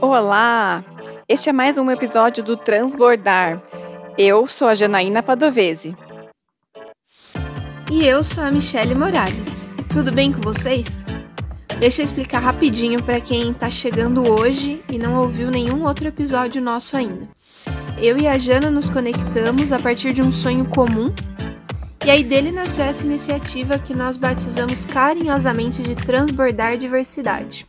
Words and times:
Olá! 0.00 0.82
Este 1.28 1.50
é 1.50 1.52
mais 1.52 1.76
um 1.76 1.90
episódio 1.90 2.42
do 2.42 2.56
Transbordar. 2.56 3.62
Eu 4.16 4.46
sou 4.46 4.68
a 4.68 4.74
Janaína 4.74 5.22
Padovese. 5.22 5.94
E 7.90 8.06
eu 8.06 8.24
sou 8.24 8.42
a 8.42 8.50
Michele 8.50 8.94
Morales. 8.94 9.68
Tudo 9.92 10.10
bem 10.10 10.32
com 10.32 10.40
vocês? 10.40 11.04
Deixa 11.78 12.00
eu 12.00 12.04
explicar 12.04 12.38
rapidinho 12.38 13.02
para 13.02 13.20
quem 13.20 13.50
está 13.50 13.68
chegando 13.68 14.26
hoje 14.26 14.82
e 14.90 14.96
não 14.96 15.20
ouviu 15.20 15.50
nenhum 15.50 15.84
outro 15.84 16.08
episódio 16.08 16.62
nosso 16.62 16.96
ainda. 16.96 17.28
Eu 17.98 18.16
e 18.16 18.26
a 18.26 18.38
Jana 18.38 18.70
nos 18.70 18.88
conectamos 18.88 19.72
a 19.72 19.78
partir 19.78 20.14
de 20.14 20.22
um 20.22 20.32
sonho 20.32 20.66
comum, 20.66 21.12
e 22.04 22.10
aí 22.10 22.22
dele 22.22 22.52
nasceu 22.52 22.84
essa 22.84 23.04
iniciativa 23.04 23.78
que 23.78 23.94
nós 23.94 24.16
batizamos 24.16 24.84
carinhosamente 24.84 25.82
de 25.82 25.94
Transbordar 25.94 26.76
Diversidade. 26.76 27.66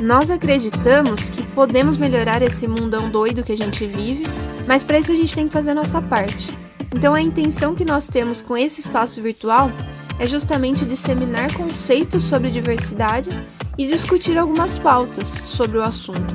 Nós 0.00 0.30
acreditamos 0.30 1.28
que 1.28 1.42
podemos 1.54 1.96
melhorar 1.96 2.42
esse 2.42 2.66
mundão 2.66 3.10
doido 3.10 3.42
que 3.42 3.52
a 3.52 3.56
gente 3.56 3.86
vive, 3.86 4.24
mas 4.66 4.84
para 4.84 4.98
isso 4.98 5.12
a 5.12 5.16
gente 5.16 5.34
tem 5.34 5.46
que 5.46 5.52
fazer 5.52 5.70
a 5.70 5.74
nossa 5.74 6.02
parte. 6.02 6.52
Então 6.94 7.14
a 7.14 7.20
intenção 7.20 7.74
que 7.74 7.84
nós 7.84 8.08
temos 8.08 8.42
com 8.42 8.56
esse 8.56 8.80
espaço 8.80 9.22
virtual 9.22 9.70
é 10.18 10.26
justamente 10.26 10.84
disseminar 10.84 11.52
conceitos 11.54 12.24
sobre 12.24 12.50
diversidade 12.50 13.30
e 13.76 13.86
discutir 13.86 14.38
algumas 14.38 14.78
pautas 14.78 15.26
sobre 15.26 15.78
o 15.78 15.82
assunto, 15.82 16.34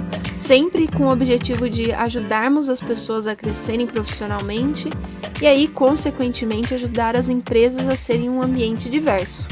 sempre 0.50 0.88
com 0.88 1.04
o 1.04 1.12
objetivo 1.12 1.70
de 1.70 1.92
ajudarmos 1.92 2.70
as 2.70 2.82
pessoas 2.82 3.28
a 3.28 3.36
crescerem 3.36 3.86
profissionalmente 3.86 4.90
e 5.40 5.46
aí, 5.46 5.68
consequentemente, 5.68 6.74
ajudar 6.74 7.16
as 7.16 7.30
empresas 7.30 7.88
a 7.88 7.96
serem 7.96 8.32
um 8.32 8.42
ambiente 8.42 8.90
diverso. 8.90 9.48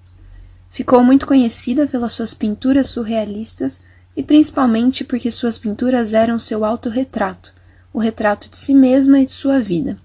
Ficou 0.70 1.04
muito 1.04 1.26
conhecida 1.26 1.88
pelas 1.88 2.14
suas 2.14 2.36
pinturas 2.36 2.90
surrealistas 2.90 3.82
e 4.16 4.22
principalmente 4.22 5.04
porque 5.04 5.32
suas 5.32 5.58
pinturas 5.58 6.14
eram 6.14 6.38
seu 6.38 6.64
autorretrato, 6.64 7.52
o 7.92 7.98
retrato 7.98 8.48
de 8.48 8.58
si 8.58 8.76
mesma 8.76 9.20
e 9.20 9.26
de 9.26 9.32
sua 9.32 9.60
vida. 9.60 9.98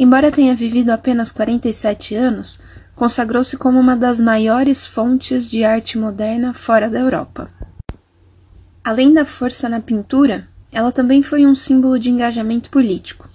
Embora 0.00 0.30
tenha 0.30 0.54
vivido 0.54 0.90
apenas 0.90 1.32
47 1.32 2.14
anos, 2.14 2.60
consagrou-se 2.94 3.56
como 3.56 3.80
uma 3.80 3.96
das 3.96 4.20
maiores 4.20 4.86
fontes 4.86 5.50
de 5.50 5.64
arte 5.64 5.98
moderna 5.98 6.54
fora 6.54 6.88
da 6.88 7.00
Europa. 7.00 7.50
Além 8.84 9.12
da 9.12 9.24
força 9.24 9.68
na 9.68 9.80
pintura, 9.80 10.46
ela 10.70 10.92
também 10.92 11.20
foi 11.20 11.44
um 11.44 11.56
símbolo 11.56 11.98
de 11.98 12.10
engajamento 12.10 12.70
político. 12.70 13.28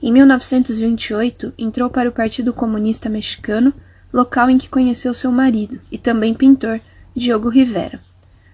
Em 0.00 0.12
1928, 0.12 1.52
entrou 1.58 1.90
para 1.90 2.08
o 2.08 2.12
Partido 2.12 2.52
Comunista 2.52 3.08
Mexicano, 3.08 3.74
local 4.12 4.48
em 4.48 4.56
que 4.56 4.70
conheceu 4.70 5.12
seu 5.14 5.32
marido, 5.32 5.80
e 5.90 5.98
também 5.98 6.32
pintor, 6.32 6.80
Diogo 7.12 7.48
Rivera. 7.48 7.98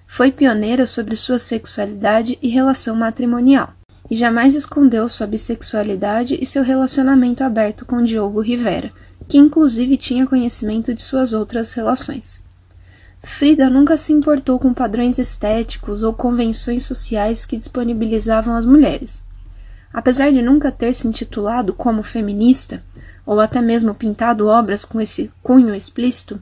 Foi 0.06 0.32
pioneira 0.32 0.86
sobre 0.86 1.14
sua 1.14 1.38
sexualidade 1.38 2.38
e 2.40 2.48
relação 2.48 2.96
matrimonial, 2.96 3.74
e 4.10 4.16
jamais 4.16 4.56
escondeu 4.56 5.08
sua 5.08 5.26
bissexualidade 5.26 6.36
e 6.40 6.44
seu 6.44 6.64
relacionamento 6.64 7.44
aberto 7.44 7.86
com 7.86 8.02
Diogo 8.02 8.40
Rivera, 8.40 8.92
que 9.28 9.38
inclusive 9.38 9.96
tinha 9.96 10.26
conhecimento 10.26 10.92
de 10.92 11.00
suas 11.00 11.32
outras 11.32 11.72
relações. 11.74 12.40
Frida 13.22 13.70
nunca 13.70 13.96
se 13.96 14.12
importou 14.12 14.58
com 14.58 14.74
padrões 14.74 15.18
estéticos 15.18 16.02
ou 16.02 16.12
convenções 16.12 16.84
sociais 16.84 17.44
que 17.44 17.56
disponibilizavam 17.56 18.56
as 18.56 18.66
mulheres. 18.66 19.22
Apesar 19.92 20.32
de 20.32 20.42
nunca 20.42 20.72
ter 20.72 20.92
se 20.94 21.06
intitulado 21.06 21.72
como 21.72 22.02
feminista, 22.02 22.82
ou 23.24 23.38
até 23.38 23.60
mesmo 23.60 23.94
pintado 23.94 24.46
obras 24.46 24.84
com 24.84 25.00
esse 25.00 25.30
cunho 25.42 25.74
explícito, 25.74 26.40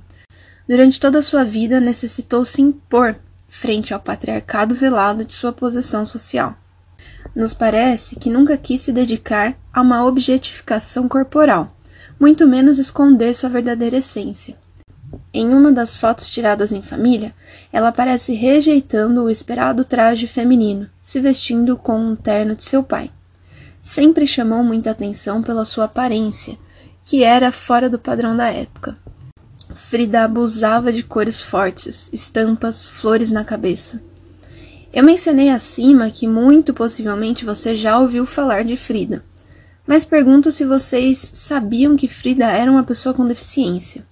durante 0.66 1.00
toda 1.00 1.18
a 1.18 1.22
sua 1.22 1.44
vida 1.44 1.80
necessitou 1.80 2.44
se 2.44 2.62
impor 2.62 3.16
frente 3.48 3.92
ao 3.92 4.00
patriarcado 4.00 4.74
velado 4.74 5.24
de 5.24 5.34
sua 5.34 5.52
posição 5.52 6.06
social. 6.06 6.56
Nos 7.34 7.54
parece 7.54 8.16
que 8.16 8.30
nunca 8.30 8.56
quis 8.56 8.80
se 8.80 8.92
dedicar 8.92 9.56
a 9.72 9.80
uma 9.80 10.04
objetificação 10.04 11.08
corporal, 11.08 11.76
muito 12.18 12.46
menos 12.46 12.78
esconder 12.78 13.34
sua 13.34 13.48
verdadeira 13.48 13.98
essência. 13.98 14.56
Em 15.32 15.48
uma 15.50 15.70
das 15.70 15.96
fotos 15.96 16.28
tiradas 16.28 16.72
em 16.72 16.82
família, 16.82 17.34
ela 17.72 17.88
aparece 17.88 18.32
rejeitando 18.32 19.24
o 19.24 19.30
esperado 19.30 19.84
traje 19.84 20.26
feminino, 20.26 20.88
se 21.02 21.20
vestindo 21.20 21.76
com 21.76 21.98
um 21.98 22.16
terno 22.16 22.54
de 22.56 22.64
seu 22.64 22.82
pai. 22.82 23.10
Sempre 23.80 24.26
chamou 24.26 24.62
muita 24.62 24.90
atenção 24.90 25.42
pela 25.42 25.64
sua 25.64 25.84
aparência, 25.84 26.58
que 27.04 27.22
era 27.22 27.52
fora 27.52 27.88
do 27.88 27.98
padrão 27.98 28.36
da 28.36 28.50
época. 28.50 28.96
Frida 29.74 30.24
abusava 30.24 30.92
de 30.92 31.02
cores 31.02 31.40
fortes, 31.40 32.10
estampas, 32.12 32.86
flores 32.86 33.30
na 33.30 33.44
cabeça. 33.44 34.02
Eu 34.92 35.04
mencionei 35.04 35.50
acima 35.50 36.10
que 36.10 36.26
muito 36.26 36.72
possivelmente 36.72 37.44
você 37.44 37.76
já 37.76 37.98
ouviu 37.98 38.24
falar 38.24 38.64
de 38.64 38.76
Frida, 38.76 39.22
mas 39.86 40.04
pergunto 40.04 40.50
se 40.50 40.64
vocês 40.64 41.30
sabiam 41.34 41.94
que 41.94 42.08
Frida 42.08 42.46
era 42.46 42.70
uma 42.70 42.82
pessoa 42.82 43.14
com 43.14 43.26
deficiência. 43.26 44.06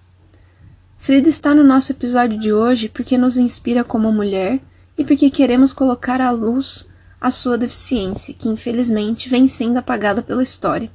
Frida 0.98 1.28
está 1.28 1.54
no 1.54 1.64
nosso 1.64 1.92
episódio 1.92 2.38
de 2.38 2.52
hoje 2.52 2.88
porque 2.88 3.16
nos 3.16 3.36
inspira 3.38 3.84
como 3.84 4.12
mulher 4.12 4.60
e 4.98 5.04
porque 5.04 5.30
queremos 5.30 5.72
colocar 5.72 6.20
à 6.20 6.30
luz 6.30 6.86
a 7.18 7.30
sua 7.30 7.56
deficiência, 7.56 8.34
que 8.34 8.48
infelizmente 8.48 9.28
vem 9.28 9.46
sendo 9.46 9.78
apagada 9.78 10.22
pela 10.22 10.42
história. 10.42 10.90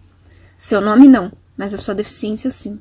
Seu 0.58 0.80
nome 0.80 1.08
não, 1.08 1.32
mas 1.58 1.74
a 1.74 1.78
sua 1.78 1.96
deficiência 1.96 2.52
sim. 2.52 2.80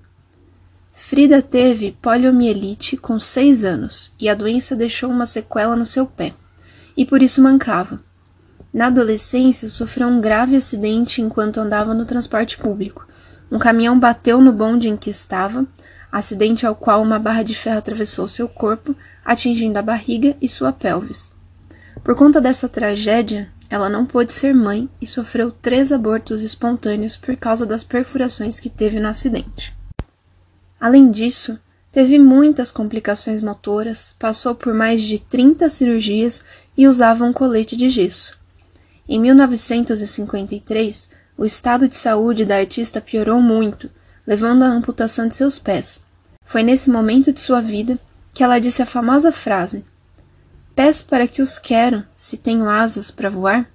Frida 0.92 1.40
teve 1.40 1.96
poliomielite 2.02 2.96
com 2.96 3.18
seis 3.18 3.64
anos 3.64 4.12
e 4.20 4.28
a 4.28 4.34
doença 4.34 4.76
deixou 4.76 5.10
uma 5.10 5.24
sequela 5.24 5.74
no 5.74 5.86
seu 5.86 6.04
pé. 6.06 6.34
E 6.96 7.04
por 7.04 7.22
isso 7.22 7.42
mancava. 7.42 8.00
Na 8.72 8.86
adolescência, 8.86 9.68
sofreu 9.68 10.08
um 10.08 10.20
grave 10.20 10.56
acidente 10.56 11.20
enquanto 11.20 11.58
andava 11.58 11.92
no 11.92 12.04
transporte 12.04 12.56
público. 12.56 13.06
Um 13.50 13.58
caminhão 13.58 13.98
bateu 13.98 14.40
no 14.40 14.52
bonde 14.52 14.88
em 14.88 14.96
que 14.96 15.10
estava, 15.10 15.66
acidente 16.10 16.64
ao 16.64 16.74
qual 16.74 17.02
uma 17.02 17.18
barra 17.18 17.42
de 17.42 17.54
ferro 17.54 17.78
atravessou 17.78 18.28
seu 18.28 18.48
corpo, 18.48 18.94
atingindo 19.24 19.78
a 19.78 19.82
barriga 19.82 20.36
e 20.40 20.48
sua 20.48 20.72
pelvis. 20.72 21.32
Por 22.04 22.14
conta 22.14 22.40
dessa 22.40 22.68
tragédia, 22.68 23.50
ela 23.68 23.88
não 23.88 24.06
pôde 24.06 24.32
ser 24.32 24.54
mãe 24.54 24.88
e 25.00 25.06
sofreu 25.06 25.50
três 25.50 25.92
abortos 25.92 26.42
espontâneos 26.42 27.16
por 27.16 27.36
causa 27.36 27.66
das 27.66 27.84
perfurações 27.84 28.58
que 28.58 28.70
teve 28.70 28.98
no 28.98 29.08
acidente. 29.08 29.76
Além 30.80 31.10
disso, 31.10 31.58
teve 31.92 32.18
muitas 32.18 32.70
complicações 32.70 33.40
motoras, 33.40 34.14
passou 34.18 34.54
por 34.54 34.72
mais 34.72 35.02
de 35.02 35.18
30 35.18 35.68
cirurgias 35.68 36.42
e 36.76 36.86
usava 36.86 37.24
um 37.24 37.32
colete 37.32 37.76
de 37.76 37.88
gesso. 37.88 38.38
Em 39.08 39.18
1953, 39.18 41.08
o 41.36 41.44
estado 41.44 41.88
de 41.88 41.96
saúde 41.96 42.44
da 42.44 42.56
artista 42.56 43.00
piorou 43.00 43.40
muito, 43.40 43.90
levando 44.26 44.62
à 44.62 44.66
amputação 44.66 45.26
de 45.26 45.34
seus 45.34 45.58
pés. 45.58 46.00
Foi 46.44 46.62
nesse 46.62 46.90
momento 46.90 47.32
de 47.32 47.40
sua 47.40 47.60
vida 47.60 47.98
que 48.32 48.42
ela 48.42 48.58
disse 48.58 48.82
a 48.82 48.86
famosa 48.86 49.32
frase: 49.32 49.84
Pés 50.74 51.02
para 51.02 51.26
que 51.26 51.42
os 51.42 51.58
quero, 51.58 52.04
se 52.14 52.36
tenho 52.36 52.68
asas 52.68 53.10
para 53.10 53.30
voar? 53.30 53.68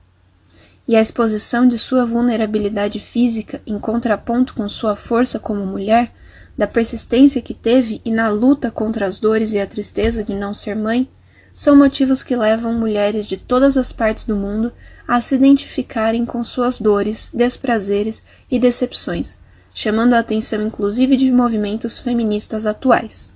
E 0.87 0.95
a 0.95 1.01
exposição 1.01 1.67
de 1.67 1.79
sua 1.79 2.05
vulnerabilidade 2.05 2.99
física 2.99 3.61
em 3.65 3.79
contraponto 3.79 4.53
com 4.53 4.69
sua 4.69 4.95
força 4.95 5.39
como 5.39 5.65
mulher, 5.65 6.13
da 6.57 6.67
persistência 6.67 7.41
que 7.41 7.53
teve 7.53 8.01
e 8.05 8.11
na 8.11 8.29
luta 8.29 8.71
contra 8.71 9.05
as 9.05 9.19
dores 9.19 9.51
e 9.53 9.59
a 9.59 9.67
tristeza 9.67 10.23
de 10.23 10.33
não 10.33 10.53
ser 10.53 10.75
mãe, 10.75 11.09
são 11.51 11.75
motivos 11.75 12.21
que 12.21 12.35
levam 12.35 12.73
mulheres 12.73 13.27
de 13.27 13.37
todas 13.37 13.77
as 13.77 13.93
partes 13.93 14.25
do 14.25 14.35
mundo 14.35 14.73
a 15.07 15.21
se 15.21 15.35
identificarem 15.35 16.25
com 16.25 16.43
suas 16.43 16.79
dores, 16.79 17.31
desprazeres 17.33 18.21
e 18.51 18.59
decepções, 18.59 19.37
chamando 19.73 20.13
a 20.13 20.19
atenção 20.19 20.61
inclusive 20.61 21.15
de 21.15 21.31
movimentos 21.31 21.99
feministas 21.99 22.65
atuais. 22.65 23.29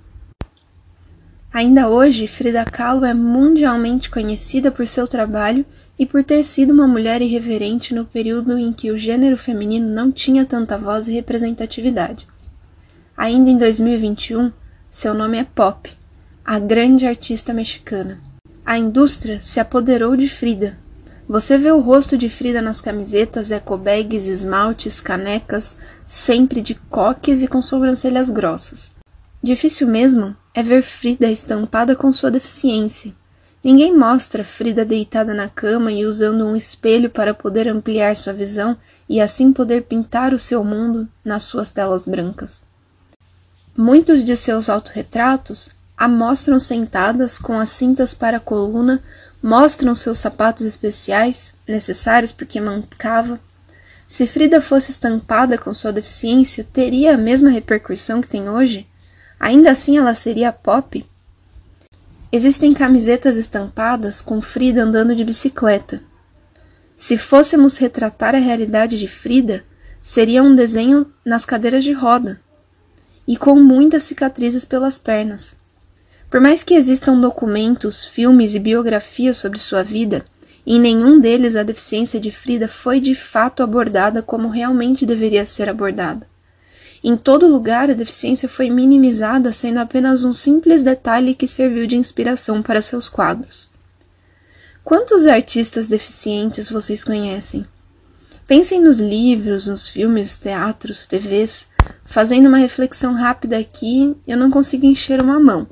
Ainda 1.52 1.88
hoje, 1.88 2.26
Frida 2.26 2.64
Kahlo 2.64 3.04
é 3.04 3.12
mundialmente 3.12 4.08
conhecida 4.08 4.70
por 4.70 4.86
seu 4.86 5.08
trabalho 5.08 5.64
e 5.98 6.06
por 6.06 6.22
ter 6.22 6.44
sido 6.44 6.72
uma 6.72 6.86
mulher 6.86 7.20
irreverente 7.20 7.94
no 7.94 8.04
período 8.04 8.56
em 8.56 8.72
que 8.72 8.90
o 8.90 8.96
gênero 8.96 9.36
feminino 9.36 9.88
não 9.88 10.12
tinha 10.12 10.44
tanta 10.44 10.78
voz 10.78 11.08
e 11.08 11.12
representatividade. 11.12 12.26
Ainda 13.20 13.50
em 13.50 13.58
2021, 13.58 14.50
seu 14.90 15.12
nome 15.12 15.36
é 15.36 15.44
Pop, 15.44 15.92
a 16.42 16.58
grande 16.58 17.06
artista 17.06 17.52
mexicana. 17.52 18.18
A 18.64 18.78
indústria 18.78 19.42
se 19.42 19.60
apoderou 19.60 20.16
de 20.16 20.26
Frida. 20.26 20.78
Você 21.28 21.58
vê 21.58 21.70
o 21.70 21.80
rosto 21.80 22.16
de 22.16 22.30
Frida 22.30 22.62
nas 22.62 22.80
camisetas, 22.80 23.50
ecobags, 23.50 24.26
esmaltes, 24.26 25.02
canecas, 25.02 25.76
sempre 26.02 26.62
de 26.62 26.74
coques 26.74 27.42
e 27.42 27.46
com 27.46 27.60
sobrancelhas 27.60 28.30
grossas. 28.30 28.92
Difícil 29.42 29.86
mesmo 29.86 30.34
é 30.54 30.62
ver 30.62 30.82
Frida 30.82 31.30
estampada 31.30 31.94
com 31.94 32.10
sua 32.14 32.30
deficiência. 32.30 33.12
Ninguém 33.62 33.94
mostra 33.94 34.42
Frida 34.42 34.82
deitada 34.82 35.34
na 35.34 35.46
cama 35.46 35.92
e 35.92 36.06
usando 36.06 36.46
um 36.46 36.56
espelho 36.56 37.10
para 37.10 37.34
poder 37.34 37.68
ampliar 37.68 38.16
sua 38.16 38.32
visão 38.32 38.78
e 39.06 39.20
assim 39.20 39.52
poder 39.52 39.82
pintar 39.82 40.32
o 40.32 40.38
seu 40.38 40.64
mundo 40.64 41.06
nas 41.22 41.42
suas 41.42 41.68
telas 41.68 42.06
brancas. 42.06 42.69
Muitos 43.76 44.24
de 44.24 44.36
seus 44.36 44.68
autorretratos 44.68 45.70
a 46.00 46.08
mostram 46.08 46.58
sentadas 46.58 47.38
com 47.38 47.52
as 47.60 47.68
cintas 47.70 48.14
para 48.14 48.38
a 48.38 48.40
coluna, 48.40 49.02
mostram 49.42 49.94
seus 49.94 50.18
sapatos 50.18 50.66
especiais, 50.66 51.54
necessários 51.68 52.32
porque 52.32 52.58
mancava. 52.58 53.38
Se 54.08 54.26
Frida 54.26 54.62
fosse 54.62 54.90
estampada 54.90 55.56
com 55.58 55.72
sua 55.74 55.92
deficiência, 55.92 56.66
teria 56.72 57.14
a 57.14 57.18
mesma 57.18 57.50
repercussão 57.50 58.22
que 58.22 58.28
tem 58.28 58.48
hoje? 58.48 58.88
Ainda 59.38 59.70
assim 59.70 59.98
ela 59.98 60.14
seria 60.14 60.50
pop? 60.52 61.06
Existem 62.32 62.72
camisetas 62.72 63.36
estampadas 63.36 64.22
com 64.22 64.40
Frida 64.40 64.82
andando 64.82 65.14
de 65.14 65.22
bicicleta. 65.24 66.02
Se 66.96 67.18
fôssemos 67.18 67.76
retratar 67.76 68.34
a 68.34 68.38
realidade 68.38 68.98
de 68.98 69.06
Frida, 69.06 69.62
seria 70.00 70.42
um 70.42 70.56
desenho 70.56 71.12
nas 71.24 71.44
cadeiras 71.44 71.84
de 71.84 71.92
roda 71.92 72.40
e 73.30 73.36
com 73.36 73.54
muitas 73.54 74.02
cicatrizes 74.02 74.64
pelas 74.64 74.98
pernas. 74.98 75.56
Por 76.28 76.40
mais 76.40 76.64
que 76.64 76.74
existam 76.74 77.20
documentos, 77.20 78.04
filmes 78.04 78.56
e 78.56 78.58
biografias 78.58 79.36
sobre 79.36 79.60
sua 79.60 79.84
vida, 79.84 80.24
em 80.66 80.80
nenhum 80.80 81.20
deles 81.20 81.54
a 81.54 81.62
deficiência 81.62 82.18
de 82.18 82.32
Frida 82.32 82.66
foi 82.66 82.98
de 82.98 83.14
fato 83.14 83.62
abordada 83.62 84.20
como 84.20 84.48
realmente 84.48 85.06
deveria 85.06 85.46
ser 85.46 85.68
abordada. 85.68 86.26
Em 87.04 87.16
todo 87.16 87.46
lugar, 87.46 87.88
a 87.88 87.94
deficiência 87.94 88.48
foi 88.48 88.68
minimizada, 88.68 89.52
sendo 89.52 89.78
apenas 89.78 90.24
um 90.24 90.32
simples 90.32 90.82
detalhe 90.82 91.32
que 91.32 91.46
serviu 91.46 91.86
de 91.86 91.94
inspiração 91.94 92.60
para 92.60 92.82
seus 92.82 93.08
quadros. 93.08 93.70
Quantos 94.82 95.24
artistas 95.24 95.86
deficientes 95.86 96.68
vocês 96.68 97.04
conhecem? 97.04 97.64
Pensem 98.44 98.82
nos 98.82 98.98
livros, 98.98 99.68
nos 99.68 99.88
filmes, 99.88 100.36
teatros, 100.36 101.06
TVs. 101.06 101.69
Fazendo 102.10 102.48
uma 102.48 102.58
reflexão 102.58 103.12
rápida 103.12 103.56
aqui, 103.56 104.16
eu 104.26 104.36
não 104.36 104.50
consigo 104.50 104.84
encher 104.84 105.20
uma 105.20 105.38
mão. 105.38 105.68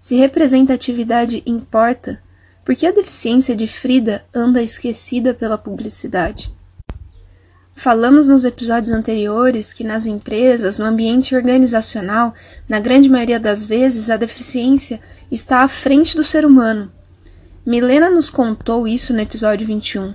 Se 0.00 0.16
representatividade 0.16 1.42
importa, 1.44 2.18
por 2.64 2.74
que 2.74 2.86
a 2.86 2.90
deficiência 2.90 3.54
de 3.54 3.66
Frida 3.66 4.24
anda 4.34 4.62
esquecida 4.62 5.34
pela 5.34 5.58
publicidade? 5.58 6.50
Falamos 7.74 8.26
nos 8.26 8.42
episódios 8.42 8.90
anteriores 8.90 9.74
que 9.74 9.84
nas 9.84 10.06
empresas, 10.06 10.78
no 10.78 10.86
ambiente 10.86 11.36
organizacional, 11.36 12.32
na 12.66 12.80
grande 12.80 13.10
maioria 13.10 13.38
das 13.38 13.66
vezes, 13.66 14.08
a 14.08 14.16
deficiência 14.16 14.98
está 15.30 15.58
à 15.58 15.68
frente 15.68 16.16
do 16.16 16.24
ser 16.24 16.46
humano. 16.46 16.90
Milena 17.66 18.08
nos 18.08 18.30
contou 18.30 18.88
isso 18.88 19.12
no 19.12 19.20
episódio 19.20 19.66
21. 19.66 20.14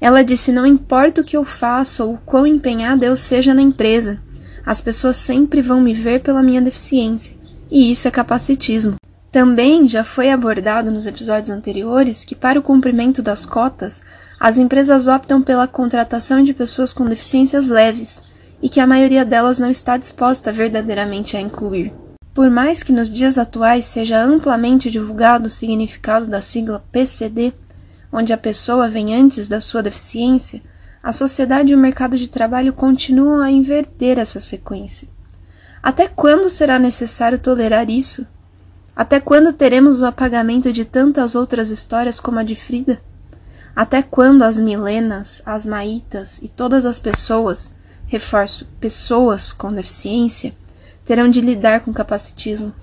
Ela 0.00 0.22
disse: 0.22 0.52
Não 0.52 0.64
importa 0.64 1.22
o 1.22 1.24
que 1.24 1.36
eu 1.36 1.44
faça 1.44 2.04
ou 2.04 2.14
o 2.14 2.18
quão 2.18 2.46
empenhada 2.46 3.04
eu 3.04 3.16
seja 3.16 3.52
na 3.52 3.62
empresa, 3.62 4.22
as 4.70 4.80
pessoas 4.80 5.16
sempre 5.16 5.60
vão 5.60 5.80
me 5.80 5.92
ver 5.92 6.20
pela 6.20 6.44
minha 6.44 6.62
deficiência. 6.62 7.36
E 7.68 7.90
isso 7.90 8.06
é 8.06 8.10
capacitismo. 8.12 8.94
Também 9.32 9.88
já 9.88 10.04
foi 10.04 10.30
abordado 10.30 10.92
nos 10.92 11.08
episódios 11.08 11.50
anteriores 11.50 12.24
que, 12.24 12.36
para 12.36 12.56
o 12.56 12.62
cumprimento 12.62 13.20
das 13.20 13.44
cotas, 13.44 14.00
as 14.38 14.58
empresas 14.58 15.08
optam 15.08 15.42
pela 15.42 15.66
contratação 15.66 16.44
de 16.44 16.54
pessoas 16.54 16.92
com 16.92 17.04
deficiências 17.04 17.66
leves 17.66 18.22
e 18.62 18.68
que 18.68 18.78
a 18.78 18.86
maioria 18.86 19.24
delas 19.24 19.58
não 19.58 19.72
está 19.72 19.96
disposta 19.96 20.52
verdadeiramente 20.52 21.36
a 21.36 21.40
incluir. 21.40 21.92
Por 22.32 22.48
mais 22.48 22.80
que 22.80 22.92
nos 22.92 23.10
dias 23.10 23.38
atuais 23.38 23.86
seja 23.86 24.22
amplamente 24.22 24.88
divulgado 24.88 25.48
o 25.48 25.50
significado 25.50 26.28
da 26.28 26.40
sigla 26.40 26.80
PCD, 26.92 27.52
onde 28.12 28.32
a 28.32 28.38
pessoa 28.38 28.88
vem 28.88 29.16
antes 29.16 29.48
da 29.48 29.60
sua 29.60 29.82
deficiência, 29.82 30.62
a 31.02 31.12
sociedade 31.12 31.72
e 31.72 31.74
o 31.74 31.78
mercado 31.78 32.18
de 32.18 32.28
trabalho 32.28 32.72
continuam 32.72 33.40
a 33.40 33.50
inverter 33.50 34.18
essa 34.18 34.38
sequência. 34.38 35.08
Até 35.82 36.06
quando 36.06 36.50
será 36.50 36.78
necessário 36.78 37.38
tolerar 37.38 37.88
isso? 37.88 38.26
Até 38.94 39.18
quando 39.18 39.52
teremos 39.52 40.00
o 40.00 40.04
apagamento 40.04 40.70
de 40.70 40.84
tantas 40.84 41.34
outras 41.34 41.70
histórias 41.70 42.20
como 42.20 42.38
a 42.38 42.42
de 42.42 42.54
Frida? 42.54 43.00
Até 43.74 44.02
quando 44.02 44.42
as 44.42 44.58
milenas, 44.58 45.40
as 45.46 45.64
maitas 45.64 46.38
e 46.42 46.48
todas 46.48 46.84
as 46.84 46.98
pessoas, 46.98 47.72
reforço, 48.06 48.66
pessoas 48.78 49.54
com 49.54 49.72
deficiência, 49.72 50.52
terão 51.02 51.30
de 51.30 51.40
lidar 51.40 51.80
com 51.80 51.94
capacitismo? 51.94 52.74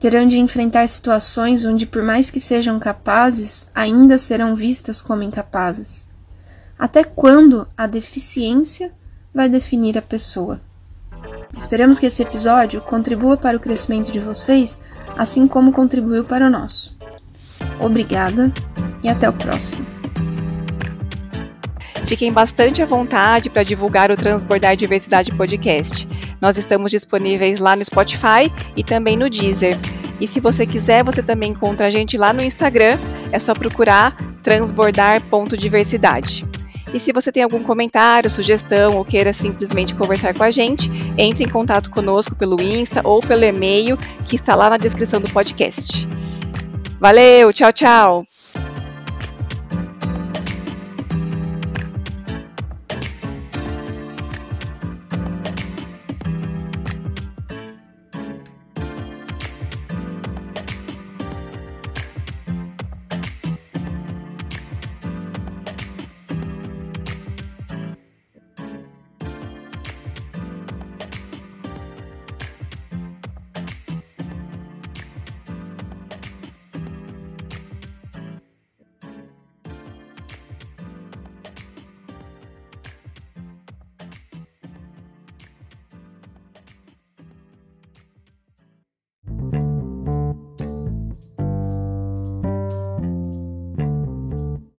Terão 0.00 0.26
de 0.26 0.38
enfrentar 0.38 0.88
situações 0.88 1.64
onde, 1.66 1.84
por 1.84 2.02
mais 2.02 2.30
que 2.30 2.40
sejam 2.40 2.78
capazes, 2.78 3.66
ainda 3.74 4.16
serão 4.16 4.56
vistas 4.56 5.02
como 5.02 5.22
incapazes? 5.22 6.04
Até 6.78 7.04
quando 7.04 7.66
a 7.76 7.86
deficiência 7.86 8.92
vai 9.34 9.48
definir 9.48 9.96
a 9.96 10.02
pessoa? 10.02 10.60
Esperamos 11.56 11.98
que 11.98 12.06
esse 12.06 12.22
episódio 12.22 12.80
contribua 12.80 13.36
para 13.36 13.56
o 13.56 13.60
crescimento 13.60 14.10
de 14.10 14.18
vocês 14.18 14.78
assim 15.16 15.46
como 15.46 15.72
contribuiu 15.72 16.24
para 16.24 16.46
o 16.46 16.50
nosso. 16.50 16.96
Obrigada 17.80 18.52
e 19.02 19.08
até 19.08 19.28
o 19.28 19.32
próximo. 19.32 19.84
Fiquem 22.06 22.32
bastante 22.32 22.82
à 22.82 22.86
vontade 22.86 23.48
para 23.48 23.62
divulgar 23.62 24.10
o 24.10 24.16
Transbordar 24.16 24.76
Diversidade 24.76 25.32
Podcast. 25.32 26.06
Nós 26.40 26.58
estamos 26.58 26.90
disponíveis 26.90 27.60
lá 27.60 27.74
no 27.74 27.84
Spotify 27.84 28.52
e 28.76 28.84
também 28.84 29.16
no 29.16 29.30
Deezer. 29.30 29.78
E 30.20 30.28
se 30.28 30.38
você 30.38 30.66
quiser, 30.66 31.02
você 31.02 31.22
também 31.22 31.52
encontra 31.52 31.86
a 31.86 31.90
gente 31.90 32.18
lá 32.18 32.32
no 32.32 32.42
Instagram. 32.42 32.98
É 33.32 33.38
só 33.38 33.54
procurar 33.54 34.14
transbordar.diversidade. 34.42 36.44
E 36.94 37.00
se 37.00 37.12
você 37.12 37.32
tem 37.32 37.42
algum 37.42 37.60
comentário, 37.60 38.30
sugestão 38.30 38.96
ou 38.96 39.04
queira 39.04 39.32
simplesmente 39.32 39.96
conversar 39.96 40.32
com 40.32 40.44
a 40.44 40.50
gente, 40.50 40.88
entre 41.18 41.42
em 41.42 41.48
contato 41.48 41.90
conosco 41.90 42.36
pelo 42.36 42.62
Insta 42.62 43.00
ou 43.04 43.20
pelo 43.20 43.44
e-mail 43.44 43.98
que 44.24 44.36
está 44.36 44.54
lá 44.54 44.70
na 44.70 44.76
descrição 44.76 45.20
do 45.20 45.28
podcast. 45.28 46.08
Valeu, 47.00 47.52
tchau, 47.52 47.72
tchau! 47.72 48.24